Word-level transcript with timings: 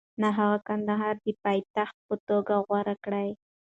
نه، 0.21 0.29
هغه 0.37 0.57
کندهار 0.67 1.15
د 1.25 1.27
پایتخت 1.43 1.97
په 2.07 2.15
توګه 2.27 2.53
غوره 2.67 2.95
کړ. 3.03 3.13